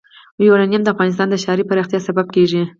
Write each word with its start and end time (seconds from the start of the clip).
یورانیم 0.45 0.81
د 0.83 0.87
افغانستان 0.93 1.27
د 1.29 1.35
ښاري 1.43 1.63
پراختیا 1.69 1.99
سبب 2.07 2.27
کېږي. 2.35 2.61